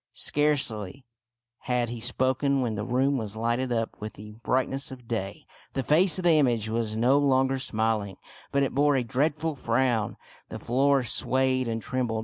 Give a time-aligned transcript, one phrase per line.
[0.13, 1.05] Scarcely
[1.65, 5.45] had he spoken when the room was lighted up with the brightness of day.
[5.73, 8.17] The face of the image was no longer smiling,
[8.51, 10.17] but it bore a dreadful frown.
[10.49, 12.19] The floor swayed and trembled.